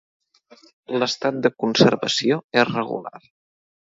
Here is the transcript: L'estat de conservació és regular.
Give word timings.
L'estat 1.03 1.37
de 1.45 1.51
conservació 1.63 2.39
és 2.63 2.65
regular. 2.71 3.23